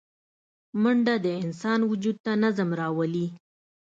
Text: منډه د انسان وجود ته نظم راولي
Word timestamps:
منډه 0.81 1.15
د 1.25 1.27
انسان 1.43 1.79
وجود 1.91 2.17
ته 2.25 2.31
نظم 2.43 2.69
راولي 2.79 3.27